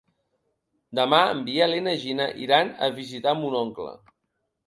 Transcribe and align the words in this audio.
Demà 0.99 1.19
en 1.33 1.43
Biel 1.49 1.75
i 1.79 1.83
na 1.89 1.93
Gina 2.05 2.27
iran 2.45 2.73
a 2.87 2.91
visitar 3.01 3.35
mon 3.43 3.61
oncle. 3.63 3.93